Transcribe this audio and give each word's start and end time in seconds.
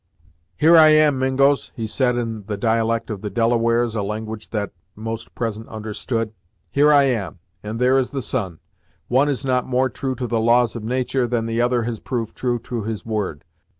"Here 0.57 0.75
I 0.77 0.87
am, 0.87 1.19
Mingos," 1.19 1.71
he 1.75 1.85
said, 1.85 2.17
in 2.17 2.45
the 2.47 2.57
dialect 2.57 3.11
of 3.11 3.21
the 3.21 3.29
Delawares, 3.29 3.93
a 3.95 4.01
language 4.01 4.49
that 4.49 4.71
most 4.95 5.35
present 5.35 5.67
understood; 5.67 6.33
"here 6.71 6.91
I 6.91 7.03
am, 7.03 7.37
and 7.61 7.77
there 7.77 7.99
is 7.99 8.09
the 8.09 8.23
sun. 8.23 8.61
One 9.09 9.29
is 9.29 9.45
not 9.45 9.67
more 9.67 9.91
true 9.91 10.15
to 10.15 10.25
the 10.25 10.39
laws 10.41 10.75
of 10.75 10.83
natur', 10.83 11.27
than 11.27 11.45
the 11.45 11.61
other 11.61 11.83
has 11.83 11.99
proved 11.99 12.35
true 12.35 12.57
to 12.61 12.81
his 12.81 13.05
word. 13.05 13.43